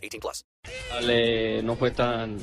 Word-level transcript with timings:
18 0.00 0.20
plus. 0.20 0.44
Ale, 0.92 1.62
no 1.62 1.76
fue 1.76 1.90
tan 1.90 2.38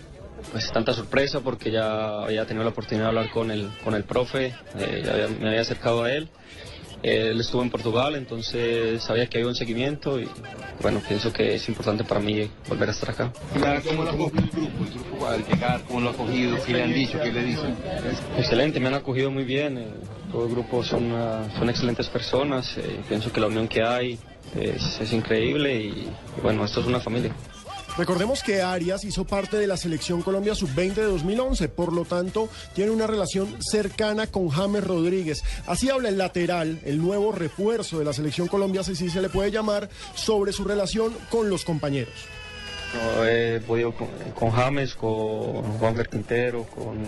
pues 0.51 0.71
tanta 0.71 0.93
sorpresa 0.93 1.41
porque 1.41 1.71
ya 1.71 2.21
había 2.23 2.45
tenido 2.45 2.63
la 2.63 2.69
oportunidad 2.69 3.05
de 3.05 3.09
hablar 3.09 3.29
con 3.31 3.49
el 3.51 3.69
con 3.83 3.95
el 3.95 4.03
profe, 4.03 4.53
eh, 4.77 5.01
ya 5.03 5.13
había- 5.13 5.27
me 5.27 5.47
había 5.49 5.61
acercado 5.61 6.03
a 6.03 6.11
él. 6.13 6.29
Él 7.03 7.39
estuvo 7.39 7.61
en 7.61 7.69
Portugal, 7.69 8.15
entonces 8.15 9.03
sabía 9.03 9.27
que 9.27 9.37
había 9.37 9.47
un 9.49 9.55
seguimiento 9.55 10.19
y 10.19 10.27
bueno, 10.81 10.99
pienso 11.07 11.31
que 11.31 11.53
es 11.53 11.67
importante 11.69 12.03
para 12.03 12.19
mí 12.19 12.49
volver 12.67 12.89
a 12.89 12.91
estar 12.91 13.11
acá. 13.11 13.31
¿Cómo 13.87 14.03
lo 14.03 14.09
ha 14.09 14.17
cogido 14.17 14.43
el 14.43 14.49
grupo? 14.49 14.83
El 14.83 14.93
grupo 14.93 15.27
al 15.27 15.45
llegar, 15.45 15.81
¿cómo 15.87 16.01
lo 16.01 16.09
ha 16.09 16.13
cogido? 16.13 16.57
¿Qué 16.65 16.73
le 16.73 16.83
han 16.83 16.93
dicho? 16.93 17.19
¿Qué 17.21 17.31
le 17.31 17.43
dicen? 17.43 17.75
Excelente, 18.37 18.79
me 18.79 18.87
han 18.87 18.95
acogido 18.95 19.29
muy 19.29 19.43
bien, 19.43 19.77
eh, 19.77 19.87
todo 20.31 20.45
el 20.45 20.51
grupo 20.51 20.83
son, 20.83 21.11
ah, 21.13 21.47
son 21.59 21.69
excelentes 21.69 22.07
personas, 22.09 22.75
eh, 22.79 22.99
pienso 23.07 23.31
que 23.31 23.41
la 23.41 23.47
unión 23.47 23.67
que 23.67 23.83
hay 23.83 24.17
es, 24.55 24.99
es 24.99 25.13
increíble 25.13 25.75
y, 25.75 26.09
bueno, 26.41 26.65
esto 26.65 26.81
es 26.81 26.87
una 26.87 26.99
familia. 26.99 27.33
Recordemos 27.97 28.43
que 28.43 28.61
Arias 28.61 29.03
hizo 29.05 29.25
parte 29.25 29.57
de 29.57 29.65
la 29.65 29.75
selección 29.75 30.21
Colombia 30.21 30.53
sub-20 30.53 30.93
de 30.93 31.03
2011, 31.05 31.67
por 31.69 31.91
lo 31.91 32.05
tanto 32.05 32.47
tiene 32.75 32.91
una 32.91 33.07
relación 33.07 33.57
cercana 33.59 34.27
con 34.27 34.49
James 34.49 34.83
Rodríguez. 34.83 35.43
Así 35.65 35.89
habla 35.89 36.09
el 36.09 36.17
lateral, 36.19 36.79
el 36.85 37.01
nuevo 37.01 37.31
refuerzo 37.31 37.97
de 37.97 38.05
la 38.05 38.13
selección 38.13 38.47
Colombia, 38.47 38.83
si 38.83 38.95
se 38.95 39.19
le 39.21 39.29
puede 39.29 39.49
llamar, 39.49 39.89
sobre 40.13 40.51
su 40.53 40.63
relación 40.63 41.11
con 41.31 41.49
los 41.49 41.65
compañeros. 41.65 42.13
No, 42.93 43.25
he 43.25 43.59
podido 43.59 43.93
con, 43.93 44.07
con 44.33 44.51
James, 44.51 44.95
con 44.95 45.63
Juan 45.77 45.95
Quintero, 46.09 46.63
con 46.63 47.03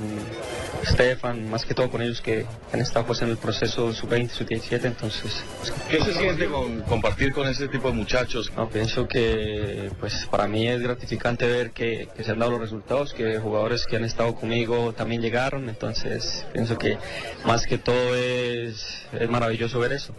Stefan, 0.83 1.49
más 1.49 1.66
que 1.66 1.73
todo 1.73 1.89
con 1.89 2.02
ellos 2.02 2.21
que 2.21 2.45
han 2.73 2.81
estado 2.81 3.05
pues, 3.05 3.21
en 3.21 3.30
el 3.30 3.38
proceso 3.38 3.94
sub-20, 3.94 4.30
sub-17, 4.30 4.86
entonces 4.86 5.44
pues, 5.59 5.73
¿Qué 5.89 6.02
se 6.03 6.13
siente 6.13 6.47
con 6.47 6.81
compartir 6.81 7.33
con 7.33 7.47
ese 7.47 7.67
tipo 7.67 7.89
de 7.89 7.94
muchachos? 7.94 8.52
no, 8.55 8.69
pienso 8.69 9.08
que 9.08 9.91
pues 9.99 10.27
para 10.30 10.47
mí 10.47 10.67
es 10.67 10.81
gratificante 10.81 11.47
ver 11.47 11.71
que, 11.71 12.09
que 12.16 12.23
se 12.23 12.31
han 12.31 12.39
dado 12.39 12.52
los 12.52 12.61
resultados, 12.61 13.14
que 13.14 13.39
jugadores 13.39 13.86
que 13.86 13.95
han 13.95 14.03
estado 14.03 14.36
conmigo 14.36 14.93
también 14.93 15.21
llegaron, 15.21 15.69
entonces 15.69 16.45
pienso 16.53 16.77
que 16.77 16.97
más 17.45 17.66
que 17.66 17.77
todo 17.77 18.16
es, 18.16 19.05
es 19.14 19.30
maravilloso 19.30 19.80
ver 19.80 19.93
eso. 19.93 20.14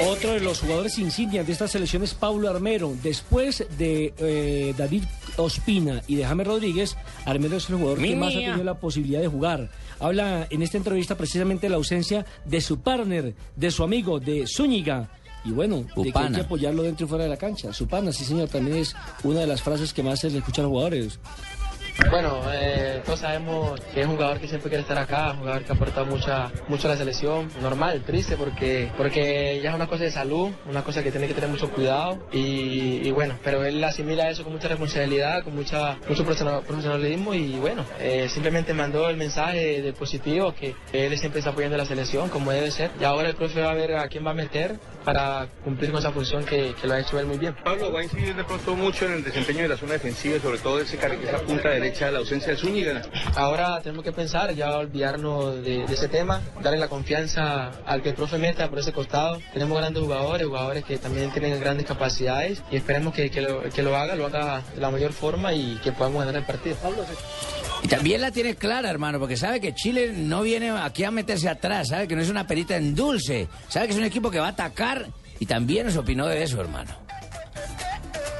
Otro 0.00 0.32
de 0.32 0.40
los 0.40 0.60
jugadores 0.60 0.98
insignias 0.98 1.46
de 1.46 1.52
esta 1.52 1.68
selección 1.68 2.02
es 2.02 2.12
Paulo 2.12 2.50
Armero. 2.50 2.94
Después 3.02 3.66
de 3.78 4.12
eh, 4.18 4.74
David 4.76 5.04
Ospina 5.36 6.02
y 6.06 6.16
de 6.16 6.26
James 6.26 6.46
Rodríguez, 6.46 6.96
Armero 7.24 7.56
es 7.56 7.70
el 7.70 7.76
jugador 7.76 7.98
que 8.00 8.16
más 8.16 8.34
ha 8.34 8.38
tenido 8.38 8.64
la 8.64 8.74
posibilidad 8.74 9.20
de 9.20 9.28
jugar. 9.28 9.70
Habla 9.98 10.46
en 10.50 10.62
esta 10.62 10.76
entrevista 10.76 11.16
precisamente 11.16 11.66
de 11.66 11.70
la 11.70 11.76
ausencia 11.76 12.26
de 12.44 12.60
su 12.60 12.80
partner, 12.80 13.34
de 13.56 13.70
su 13.70 13.82
amigo, 13.82 14.20
de 14.20 14.46
Zúñiga. 14.46 15.08
Y 15.44 15.50
bueno, 15.52 15.86
de 15.96 16.12
que 16.12 16.18
hay 16.18 16.32
que 16.32 16.40
apoyarlo 16.40 16.82
dentro 16.82 17.06
y 17.06 17.08
fuera 17.08 17.24
de 17.24 17.30
la 17.30 17.36
cancha. 17.36 17.72
Su 17.72 17.86
pana, 17.86 18.12
sí 18.12 18.24
señor, 18.24 18.48
también 18.48 18.78
es 18.78 18.94
una 19.22 19.40
de 19.40 19.46
las 19.46 19.62
frases 19.62 19.94
que 19.94 20.02
más 20.02 20.20
se 20.20 20.28
le 20.28 20.38
escucha 20.38 20.60
a 20.60 20.64
los 20.64 20.70
jugadores. 20.70 21.18
Bueno, 22.10 22.42
eh, 22.52 23.00
todos 23.04 23.20
sabemos 23.20 23.80
que 23.92 24.02
es 24.02 24.06
un 24.06 24.12
jugador 24.14 24.38
que 24.38 24.46
siempre 24.46 24.68
quiere 24.68 24.82
estar 24.82 24.98
acá, 24.98 25.32
un 25.32 25.38
jugador 25.38 25.64
que 25.64 25.72
ha 25.72 25.74
aportado 25.74 26.06
mucha, 26.06 26.50
mucho 26.68 26.86
a 26.88 26.92
la 26.92 26.96
selección. 26.96 27.50
Normal, 27.60 28.02
triste, 28.06 28.36
porque, 28.36 28.90
porque 28.96 29.60
ya 29.62 29.70
es 29.70 29.74
una 29.74 29.86
cosa 29.88 30.04
de 30.04 30.10
salud, 30.12 30.50
una 30.68 30.82
cosa 30.84 31.02
que 31.02 31.10
tiene 31.10 31.26
que 31.26 31.34
tener 31.34 31.50
mucho 31.50 31.70
cuidado. 31.70 32.18
Y, 32.32 33.00
y 33.02 33.10
bueno, 33.10 33.38
pero 33.42 33.64
él 33.64 33.82
asimila 33.82 34.30
eso 34.30 34.44
con 34.44 34.52
mucha 34.52 34.68
responsabilidad, 34.68 35.42
con 35.42 35.54
mucha, 35.56 35.96
mucho 36.08 36.24
profesional- 36.24 36.62
profesionalismo. 36.62 37.34
Y 37.34 37.54
bueno, 37.58 37.84
eh, 37.98 38.28
simplemente 38.28 38.72
mandó 38.74 39.08
el 39.08 39.16
mensaje 39.16 39.82
de 39.82 39.92
positivo 39.92 40.54
que 40.54 40.74
él 40.92 41.18
siempre 41.18 41.40
está 41.40 41.50
apoyando 41.50 41.74
a 41.76 41.78
la 41.78 41.86
selección, 41.86 42.28
como 42.28 42.52
debe 42.52 42.70
ser. 42.70 42.90
Y 43.00 43.04
ahora 43.04 43.28
el 43.30 43.34
profe 43.36 43.62
va 43.62 43.70
a 43.70 43.74
ver 43.74 43.96
a 43.96 44.06
quién 44.08 44.24
va 44.24 44.30
a 44.30 44.34
meter 44.34 44.78
para 45.04 45.46
cumplir 45.64 45.90
con 45.92 46.00
esa 46.00 46.10
función 46.12 46.44
que, 46.44 46.74
que 46.80 46.86
lo 46.86 46.94
ha 46.94 47.00
hecho 47.00 47.18
él 47.18 47.26
muy 47.26 47.38
bien. 47.38 47.54
Pablo, 47.64 47.92
va 47.92 48.00
a 48.00 48.04
incidir 48.04 48.34
de 48.34 48.44
pronto 48.44 48.74
mucho 48.74 49.06
en 49.06 49.12
el 49.14 49.24
desempeño 49.24 49.62
de 49.62 49.68
la 49.68 49.76
zona 49.76 49.92
defensiva, 49.92 50.38
sobre 50.40 50.58
todo 50.58 50.80
ese, 50.80 50.96
car- 50.96 51.12
esa 51.12 51.38
punta 51.38 51.68
derecha, 51.86 52.10
la 52.10 52.18
ausencia 52.18 52.52
de 52.52 52.58
Zúñiga. 52.58 53.02
Ahora 53.36 53.80
tenemos 53.80 54.04
que 54.04 54.12
pensar, 54.12 54.54
ya 54.54 54.76
olvidarnos 54.76 55.62
de, 55.62 55.86
de 55.86 55.94
ese 55.94 56.08
tema, 56.08 56.42
darle 56.62 56.78
la 56.78 56.88
confianza 56.88 57.70
al 57.86 58.02
que 58.02 58.10
el 58.10 58.14
profe 58.14 58.38
meta 58.38 58.68
por 58.68 58.78
ese 58.80 58.92
costado. 58.92 59.40
Tenemos 59.52 59.78
grandes 59.78 60.02
jugadores, 60.02 60.46
jugadores 60.46 60.84
que 60.84 60.98
también 60.98 61.30
tienen 61.30 61.58
grandes 61.60 61.86
capacidades 61.86 62.62
y 62.70 62.76
esperemos 62.76 63.14
que, 63.14 63.30
que 63.30 63.40
lo, 63.40 63.62
que 63.62 63.82
lo 63.82 63.96
haga, 63.96 64.16
lo 64.16 64.26
haga 64.26 64.62
de 64.74 64.80
la 64.80 64.90
mayor 64.90 65.12
forma 65.12 65.52
y 65.52 65.76
que 65.82 65.92
podamos 65.92 66.20
ganar 66.20 66.36
el 66.36 66.44
partido. 66.44 66.76
Y 67.82 67.88
también 67.88 68.20
la 68.20 68.30
tiene 68.30 68.56
clara, 68.56 68.90
hermano, 68.90 69.18
porque 69.18 69.36
sabe 69.36 69.60
que 69.60 69.74
Chile 69.74 70.12
no 70.12 70.42
viene 70.42 70.70
aquí 70.70 71.04
a 71.04 71.10
meterse 71.10 71.48
atrás, 71.48 71.88
sabe 71.88 72.08
que 72.08 72.16
no 72.16 72.22
es 72.22 72.30
una 72.30 72.46
perita 72.46 72.76
en 72.76 72.94
dulce, 72.94 73.48
sabe 73.68 73.86
que 73.86 73.92
es 73.92 73.98
un 73.98 74.04
equipo 74.04 74.30
que 74.30 74.40
va 74.40 74.46
a 74.46 74.50
atacar 74.50 75.06
y 75.38 75.46
también 75.46 75.86
nos 75.86 75.96
opinó 75.96 76.26
de 76.26 76.42
eso, 76.42 76.60
hermano. 76.60 77.05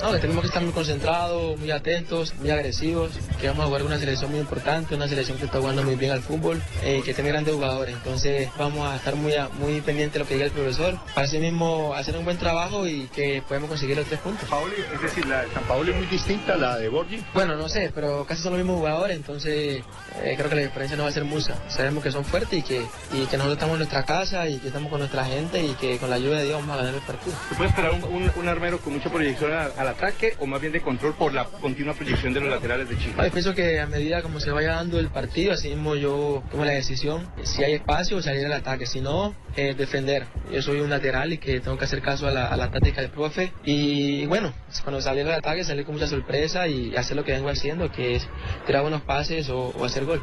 No, 0.03 0.12
que 0.12 0.19
tenemos 0.19 0.43
que 0.43 0.49
estar 0.49 0.62
muy 0.62 0.73
concentrados, 0.73 1.59
muy 1.59 1.71
atentos, 1.71 2.34
muy 2.37 2.51
agresivos, 2.51 3.12
que 3.41 3.49
vamos 3.49 3.65
a 3.65 3.67
jugar 3.67 3.83
una 3.83 3.99
selección 3.99 4.31
muy 4.31 4.41
importante, 4.41 4.95
una 4.95 5.09
selección 5.09 5.39
que 5.39 5.47
está 5.47 5.59
jugando 5.59 5.83
muy 5.83 5.97
bien 5.97 6.12
al 6.12 6.21
fútbol, 6.23 6.62
eh, 6.84 7.03
que 7.05 7.15
tiene 7.15 7.31
grandes 7.31 7.55
jugadores. 7.55 7.95
Entonces 7.97 8.49
vamos 8.59 8.87
a 8.89 8.97
estar 8.97 9.17
muy, 9.17 9.35
a- 9.35 9.49
muy 9.49 9.81
pendientes 9.81 10.12
de 10.15 10.19
lo 10.21 10.27
que 10.27 10.35
diga 10.35 10.47
el 10.47 10.53
profesor, 10.53 10.99
para 11.15 11.27
así 11.27 11.39
mismo 11.39 11.95
hacer 11.95 12.17
un 12.17 12.25
buen 12.25 12.37
trabajo 12.39 12.87
y 12.87 13.06
que 13.09 13.43
podamos 13.49 13.69
conseguir 13.71 13.97
los 13.97 14.06
tres 14.06 14.21
puntos. 14.21 14.49
Paoli, 14.49 14.75
es 14.95 15.01
decir, 15.03 15.27
la 15.27 15.43
de 15.43 15.53
San 15.53 15.65
Paolo 15.65 15.91
es 15.91 15.97
muy 15.97 16.06
distinta 16.06 16.53
a 16.53 16.56
la 16.56 16.77
de 16.79 16.89
Borgi. 16.89 17.25
Bueno, 17.35 17.56
no 17.56 17.69
sé, 17.69 17.91
pero 17.95 18.25
casi 18.27 18.43
son 18.43 18.53
los 18.53 18.59
mismos 18.59 18.77
jugadores, 18.79 19.17
entonces 19.17 19.83
eh, 20.23 20.35
creo 20.37 20.49
que 20.51 20.56
la 20.56 20.62
diferencia 20.62 20.97
no 20.97 21.05
va 21.05 21.09
a 21.09 21.12
ser 21.12 21.25
mucha. 21.25 21.55
Sabemos 21.71 22.05
que 22.05 22.12
son 22.12 22.25
fuertes 22.25 22.59
y 22.59 22.62
que, 22.62 22.81
y 23.15 23.27
que 23.27 23.37
nosotros 23.39 23.55
estamos 23.55 23.73
en 23.75 23.79
nuestra 23.79 24.05
casa 24.05 24.47
y 24.49 24.59
que 24.59 24.69
estamos 24.69 24.91
con 24.91 25.01
nuestra 25.01 25.25
gente 25.25 25.65
y 25.65 25.71
que 25.75 25.99
con 25.99 26.11
la 26.11 26.17
ayuda 26.17 26.37
de 26.39 26.45
Dios 26.45 26.61
vamos 26.61 26.75
a 26.75 26.77
ganar 26.79 26.95
el 26.95 27.01
partido. 27.01 27.35
¿Se 27.49 27.55
puede 27.56 27.71
esperar 27.71 27.93
un, 27.93 28.05
un- 28.05 28.33
un 28.37 28.49
armero 28.49 28.79
con 28.79 28.93
mucha 28.93 29.11
proyección 29.11 29.53
al, 29.53 29.86
al 29.87 29.95
ataque 29.95 30.35
o 30.41 30.47
más 30.47 30.61
bien 30.61 30.73
de 30.73 30.81
control 30.81 31.15
por 31.15 31.33
la 31.33 31.45
continua 31.45 31.95
proyección 31.95 32.33
de 32.35 32.41
los 32.41 32.51
laterales 32.51 32.89
de 32.89 32.99
Chile? 32.99 33.31
Pienso 33.33 33.55
que 33.55 33.81
a 33.81 33.87
medida 33.87 34.23
como 34.23 34.41
se 34.41 34.51
vaya 34.51 34.73
dando 34.75 34.99
el 34.99 35.09
partido, 35.09 35.53
así 35.53 35.69
mismo 35.69 35.95
yo 35.97 36.43
tomo 36.51 36.65
la 36.65 36.73
decisión, 36.73 37.29
si 37.43 37.63
hay 37.65 37.75
espacio, 37.75 38.21
salir 38.23 38.47
al 38.47 38.53
ataque, 38.53 38.87
si 38.87 39.01
no, 39.01 39.35
eh, 39.57 39.75
defender. 39.75 40.27
Yo 40.53 40.61
soy 40.63 40.81
un 40.81 40.91
lateral 40.91 41.33
y 41.33 41.39
que 41.39 41.61
tengo 41.61 41.79
que 41.79 41.85
hacer 41.85 42.03
caso 42.03 42.27
a 42.27 42.31
la, 42.31 42.47
a 42.49 42.57
la 42.57 42.71
táctica 42.71 43.01
del 43.01 43.11
profe 43.11 43.53
y 43.65 44.27
bueno, 44.27 44.53
cuando 44.83 45.01
salir 45.01 45.27
al 45.27 45.35
ataque, 45.35 45.65
salir 45.65 45.85
con 45.85 45.95
mucha 45.95 46.07
sorpresa 46.07 46.67
y 46.69 46.95
hacer 46.97 47.17
lo 47.17 47.25
que 47.25 47.33
vengo 47.33 47.49
haciendo, 47.49 47.91
que 47.91 48.17
es 48.17 48.27
tirar 48.67 48.83
buenos 48.83 49.03
pases 49.03 49.49
o- 49.49 49.69
o 49.77 49.85
hacer 49.85 50.05
gol. 50.05 50.21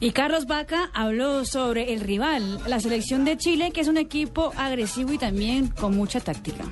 Y 0.00 0.12
Carlos 0.12 0.46
Vaca 0.46 0.90
habló 0.94 1.44
sobre 1.44 1.92
el 1.92 2.00
rival, 2.00 2.60
la 2.68 2.78
selección 2.78 3.24
de 3.24 3.36
Chile, 3.36 3.72
que 3.72 3.80
es 3.80 3.88
un 3.88 3.96
equipo 3.96 4.52
agresivo 4.56 5.12
y 5.12 5.18
también 5.18 5.66
con 5.66 5.96
mucha 5.96 6.20
táctica. 6.20 6.64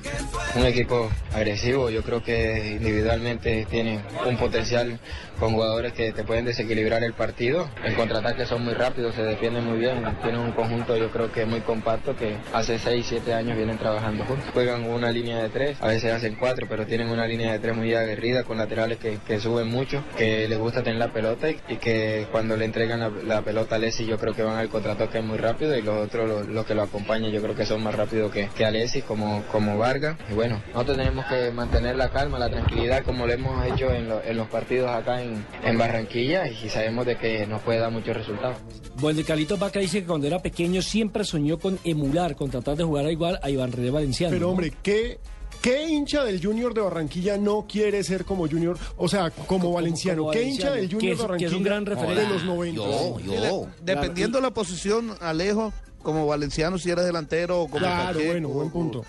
Un 0.55 0.65
equipo 0.65 1.09
agresivo, 1.33 1.89
yo 1.89 2.03
creo 2.03 2.23
que 2.23 2.77
individualmente 2.79 3.67
tiene 3.69 3.99
un 4.25 4.37
potencial 4.37 4.97
con 5.39 5.53
jugadores 5.53 5.91
que 5.91 6.13
te 6.13 6.23
pueden 6.23 6.45
desequilibrar 6.45 7.03
el 7.03 7.13
partido. 7.13 7.69
En 7.83 7.95
contraataque 7.95 8.45
son 8.45 8.63
muy 8.63 8.73
rápidos, 8.73 9.13
se 9.15 9.23
defienden 9.23 9.65
muy 9.65 9.77
bien, 9.77 10.05
tienen 10.21 10.39
un 10.39 10.53
conjunto 10.53 10.95
yo 10.95 11.11
creo 11.11 11.29
que 11.29 11.45
muy 11.45 11.59
compacto 11.59 12.15
que 12.15 12.37
hace 12.53 12.79
6, 12.79 13.05
7 13.07 13.33
años 13.33 13.57
vienen 13.57 13.77
trabajando 13.77 14.23
juntos. 14.23 14.47
Juegan 14.53 14.85
una 14.85 15.11
línea 15.11 15.43
de 15.43 15.49
tres, 15.49 15.77
a 15.81 15.87
veces 15.87 16.13
hacen 16.13 16.35
cuatro, 16.35 16.65
pero 16.69 16.85
tienen 16.85 17.09
una 17.09 17.27
línea 17.27 17.51
de 17.51 17.59
tres 17.59 17.75
muy 17.75 17.93
aguerrida 17.93 18.43
con 18.43 18.57
laterales 18.57 18.99
que, 18.99 19.19
que 19.27 19.39
suben 19.41 19.67
mucho, 19.67 20.01
que 20.17 20.47
les 20.47 20.57
gusta 20.57 20.81
tener 20.81 20.97
la 20.97 21.11
pelota 21.11 21.51
y, 21.51 21.59
y 21.67 21.75
que 21.75 22.25
cuando 22.31 22.55
le 22.55 22.63
entregan 22.63 23.01
la, 23.01 23.11
la 23.25 23.41
pelota 23.41 23.75
a 23.75 23.77
Alessi 23.77 24.05
yo 24.05 24.17
creo 24.17 24.33
que 24.33 24.43
van 24.43 24.57
al 24.57 24.69
contraataque 24.69 25.21
muy 25.21 25.37
rápido 25.37 25.77
y 25.77 25.81
los 25.81 26.05
otros, 26.05 26.27
los, 26.27 26.47
los 26.47 26.65
que 26.65 26.75
lo 26.75 26.83
acompañan 26.83 27.31
yo 27.31 27.41
creo 27.41 27.55
que 27.55 27.65
son 27.65 27.81
más 27.83 27.95
rápidos 27.95 28.31
que, 28.31 28.49
que 28.55 28.65
Alessi 28.65 29.01
como, 29.01 29.43
como 29.51 29.77
Vargas. 29.77 30.17
Y 30.29 30.33
bueno, 30.33 30.61
nosotros 30.73 30.97
tenemos 30.97 31.25
que 31.25 31.51
mantener 31.51 31.95
la 31.95 32.09
calma, 32.09 32.39
la 32.39 32.49
tranquilidad 32.49 33.03
como 33.03 33.25
lo 33.27 33.33
hemos 33.33 33.65
hecho 33.65 33.91
en, 33.91 34.09
lo- 34.09 34.23
en 34.23 34.37
los 34.37 34.47
partidos 34.47 34.89
acá 34.91 35.21
en, 35.21 35.45
en 35.63 35.77
Barranquilla 35.77 36.47
y 36.47 36.69
sabemos 36.69 37.05
de 37.05 37.17
que 37.17 37.45
nos 37.47 37.61
puede 37.61 37.79
dar 37.79 37.91
muchos 37.91 38.15
resultados. 38.15 38.57
Bueno, 38.99 39.21
Carlitos 39.25 39.59
Vaca 39.59 39.79
dice 39.79 40.01
que 40.01 40.07
cuando 40.07 40.27
era 40.27 40.39
pequeño 40.39 40.81
siempre 40.81 41.23
soñó 41.23 41.57
con 41.59 41.77
emular, 41.83 42.35
con 42.35 42.49
tratar 42.49 42.75
de 42.75 42.83
jugar 42.83 43.09
igual 43.11 43.39
a 43.41 43.49
Iván 43.49 43.71
René 43.71 43.91
Valenciano. 43.91 44.31
Pero 44.33 44.47
¿no? 44.47 44.51
hombre, 44.51 44.73
¿qué, 44.81 45.19
¿qué 45.61 45.87
hincha 45.87 46.23
del 46.23 46.43
Junior 46.43 46.73
de 46.73 46.81
Barranquilla 46.81 47.37
no 47.37 47.65
quiere 47.67 48.03
ser 48.03 48.25
como 48.25 48.47
Junior? 48.47 48.77
O 48.97 49.07
sea, 49.07 49.29
como, 49.31 49.71
Valenciano. 49.71 50.21
como 50.23 50.31
¿Qué 50.31 50.43
hincha 50.43 50.71
del 50.71 50.91
Junior 50.91 51.03
es- 51.03 51.09
de 51.09 51.15
que 51.15 51.21
Barranquilla 51.21 51.47
es 51.49 51.53
un 51.55 51.63
gran 51.63 51.85
referente. 51.85 52.21
de 52.21 52.29
los 52.29 52.43
90? 52.43 52.81
Yo, 52.81 53.19
yo. 53.19 53.67
Dependiendo 53.81 54.37
de 54.37 54.41
la 54.43 54.51
posición, 54.51 55.15
Alejo, 55.19 55.73
como 56.01 56.25
Valenciano, 56.27 56.77
si 56.77 56.89
eres 56.89 57.05
delantero 57.05 57.61
o 57.61 57.67
como 57.67 57.79
Claro, 57.79 58.13
Pacheco, 58.13 58.31
bueno, 58.31 58.47
buen 58.49 58.69
punto. 58.71 59.03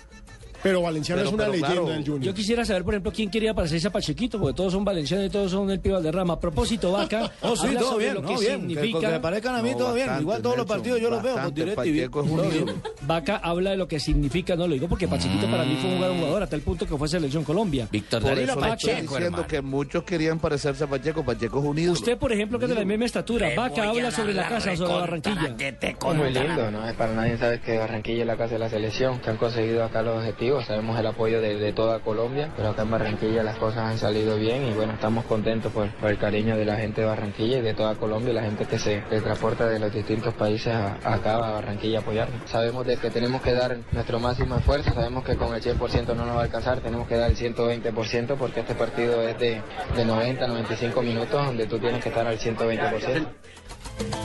Pero 0.63 0.81
Valenciano 0.81 1.19
Pero- 1.19 1.29
es 1.29 1.33
una 1.33 1.43
pero 1.45 1.51
leyenda 1.53 1.73
claro, 1.81 1.89
del 1.89 2.03
Junior. 2.05 2.21
Yo 2.23 2.33
quisiera 2.33 2.65
saber, 2.65 2.83
por 2.83 2.93
ejemplo, 2.93 3.11
quién 3.13 3.29
quería 3.31 3.53
parecerse 3.53 3.87
a 3.87 3.91
Pachequito, 3.91 4.39
porque 4.39 4.55
todos 4.55 4.73
son 4.73 4.83
valencianos 4.85 5.25
y 5.27 5.29
todos 5.29 5.51
son 5.51 5.69
el 5.71 5.79
pibe 5.79 5.95
Valderrama. 5.95 6.33
A 6.33 6.39
propósito, 6.39 6.91
Vaca, 6.91 7.31
Oh, 7.41 7.55
sí, 7.55 7.67
habla 7.67 7.79
todo 7.79 7.97
bien, 7.97 8.13
lo 8.15 8.21
no, 8.21 8.27
que 8.29 8.35
bien. 8.39 8.67
Que, 8.67 8.73
significa... 8.75 8.99
que 8.99 9.07
me 9.07 9.19
parezcan 9.19 9.55
a 9.55 9.61
mí, 9.63 9.71
No, 9.71 9.77
todo 9.77 9.93
bien. 9.93 10.09
Igual 10.19 10.41
todos 10.41 10.57
los 10.57 10.65
partidos 10.65 10.99
yo 11.01 11.09
los 11.09 11.23
veo 11.23 11.35
por 11.35 11.53
directo 11.53 11.85
y 11.85 11.91
Pacheco 11.93 12.23
bien. 12.23 12.65
Vaca 13.03 13.37
habla 13.37 13.71
de 13.71 13.77
lo 13.77 13.87
que 13.87 13.99
significa, 13.99 14.55
no 14.55 14.67
lo 14.67 14.73
digo 14.73 14.87
porque 14.87 15.07
Pachequito 15.07 15.49
para 15.49 15.63
mí 15.63 15.77
fue 15.81 15.89
un 15.91 16.01
gran 16.01 16.17
jugador 16.17 16.43
hasta 16.43 16.55
el 16.55 16.61
punto 16.61 16.85
que 16.85 16.97
fue 16.97 17.07
selección 17.07 17.43
Colombia. 17.43 17.87
Víctor 17.91 18.21
Por 18.21 18.31
eso 18.33 18.41
le 18.41 18.51
estoy 18.51 18.61
Pacheco, 18.69 18.91
diciendo 19.01 19.25
hermano. 19.25 19.47
que 19.47 19.61
muchos 19.61 20.03
querían 20.03 20.39
parecerse 20.39 20.83
a 20.83 20.87
Pacheco. 20.87 21.23
Pacheco 21.23 21.59
es 21.59 21.65
un 21.65 21.77
ídolo. 21.77 21.93
Usted, 21.93 22.17
por 22.17 22.31
ejemplo, 22.31 22.59
que 22.59 22.65
es 22.65 22.69
de 22.69 22.75
la 22.75 22.85
misma 22.85 23.05
estatura, 23.05 23.49
Vaca 23.55 23.89
habla 23.89 24.11
sobre 24.11 24.33
la 24.33 24.47
casa, 24.47 24.75
sobre 24.75 24.93
Barranquilla. 24.93 25.55
que 25.57 25.71
te 25.73 25.89
Es 25.91 26.15
muy 26.15 26.31
lindo, 26.31 26.71
¿no? 26.71 26.79
Para 26.97 27.13
nadie 27.13 27.37
sabe 27.37 27.59
que 27.61 27.77
Barranquilla 27.77 28.21
es 28.21 28.27
la 28.27 28.37
casa 28.37 28.53
de 28.53 28.59
la 28.59 28.69
selección, 28.69 29.19
que 29.19 29.29
han 29.29 29.37
conseguido 29.37 29.83
acá 29.83 30.01
los 30.01 30.17
objetivos, 30.17 30.48
sabemos 30.65 30.99
el 30.99 31.07
apoyo 31.07 31.41
de, 31.41 31.71
toda 31.73 31.99
Colombia, 31.99 32.51
pero 32.55 32.69
acá 32.69 32.81
en 32.81 32.91
Barranquilla 32.91 33.43
las 33.43 33.57
cosas 33.57 33.91
han 33.91 33.97
salido 33.97 34.35
bien 34.37 34.67
y 34.67 34.71
bueno, 34.71 34.93
estamos 34.93 35.25
contentos 35.25 35.71
por, 35.71 35.87
el 36.01 36.17
cariño 36.17 36.57
de 36.57 36.65
la 36.65 36.75
gente 36.75 37.01
de 37.01 37.07
Barranquilla 37.07 37.59
y 37.59 37.61
de 37.61 37.73
toda 37.73 37.95
Colombia 37.95 38.33
la 38.33 38.41
gente 38.41 38.65
que 38.65 38.79
se 38.79 39.01
transporta 39.01 39.67
de 39.67 39.79
los 39.79 39.93
distintos 39.93 40.33
países 40.33 40.73
acá 40.75 41.35
a 41.35 41.51
Barranquilla 41.51 41.99
a 41.99 42.01
apoyarnos. 42.01 42.49
Sabemos 42.49 42.85
de 42.85 42.97
que 42.97 43.09
tenemos 43.09 43.41
que 43.41 43.53
dar 43.53 43.77
nuestro 43.91 44.19
máximo 44.19 44.55
esfuerzo, 44.57 44.93
sabemos 44.93 45.23
que 45.23 45.35
con 45.35 45.53
el 45.53 45.61
100% 45.61 46.15
no 46.15 46.25
nos 46.25 46.35
va 46.35 46.41
a 46.41 46.43
alcanzar, 46.43 46.79
tenemos 46.81 47.07
que 47.07 47.15
dar 47.15 47.29
el 47.29 47.37
120% 47.37 48.35
porque 48.35 48.61
este 48.61 48.75
partido 48.75 49.21
es 49.21 49.37
de, 49.39 49.61
de 49.95 50.05
90, 50.05 50.47
95 50.47 51.01
minutos 51.01 51.45
donde 51.45 51.67
tú 51.67 51.77
tienes 51.77 52.01
que 52.01 52.09
estar 52.09 52.25
al 52.25 52.39
120%. 52.39 53.27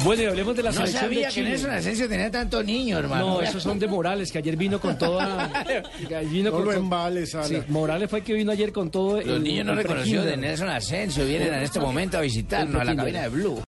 Bueno, 0.05 0.23
y 0.23 0.27
hablemos 0.27 0.55
de 0.55 0.63
la 0.63 0.69
No 0.71 0.75
selección 0.77 1.03
sabía 1.03 1.29
de 1.29 1.35
que. 1.35 1.43
Nelson 1.43 1.71
Asensio 1.71 2.09
tenía 2.09 2.31
tanto 2.31 2.63
niño, 2.63 2.99
hermano. 2.99 3.27
No, 3.37 3.41
esos 3.41 3.63
son 3.63 3.79
de 3.79 3.87
Morales, 3.87 4.31
que 4.31 4.37
ayer 4.39 4.55
vino 4.57 4.79
con 4.79 4.99
toda... 4.99 5.51
vino 6.31 6.51
No 6.51 6.63
con 6.65 6.75
embales. 6.75 7.35
Sí, 7.45 7.59
Morales 7.69 8.11
fue 8.11 8.19
el 8.19 8.25
que 8.25 8.35
vino 8.35 8.53
ayer 8.53 8.71
con 8.71 8.91
todo... 8.91 9.17
Los 9.17 9.27
el- 9.39 9.43
niños 9.43 9.65
no 9.65 9.75
reconocidos 9.75 10.27
de. 10.27 10.37
Nelson 10.37 10.69
Asensio 10.69 11.25
vienen 11.25 11.55
en 11.55 11.63
este 11.63 11.81
momento 11.81 12.19
a 12.19 12.21
visitarnos 12.21 12.81
a 12.83 12.85
la 12.85 12.95
cabina 12.95 13.23
de 13.23 13.29
Blue. 13.31 13.63